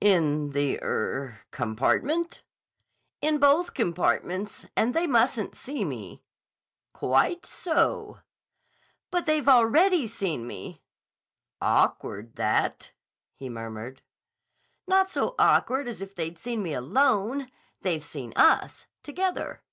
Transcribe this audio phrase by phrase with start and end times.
[0.00, 2.44] "In the—er—compartment?"
[3.20, 4.64] "In both compartments.
[4.76, 6.22] And they mustn't see me."
[6.92, 8.20] "Quite so."
[9.10, 10.84] "But they've already seen me."
[11.60, 12.92] "Awkward, that,"
[13.34, 14.02] he murmured.
[14.86, 17.50] "Not so awkward as if they'd seen me alone.
[17.80, 18.86] They've seen us.
[19.02, 19.64] Together."